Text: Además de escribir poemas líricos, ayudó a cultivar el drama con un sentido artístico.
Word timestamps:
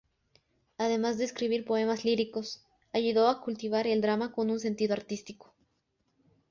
Además 0.79 1.19
de 1.19 1.25
escribir 1.25 1.63
poemas 1.63 2.03
líricos, 2.03 2.63
ayudó 2.91 3.27
a 3.27 3.39
cultivar 3.39 3.85
el 3.85 4.01
drama 4.01 4.31
con 4.31 4.49
un 4.49 4.59
sentido 4.59 4.93
artístico. 4.95 5.53